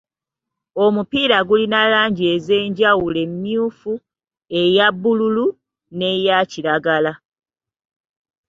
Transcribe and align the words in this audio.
Omupiira 0.83 1.37
gulina 1.47 1.79
langi 1.91 2.23
ez'enjawulo 2.35 3.19
emyufu, 3.27 3.93
eya 4.61 4.87
bbululu, 4.93 5.45
n'eya 5.97 6.37
kiragala. 6.51 7.13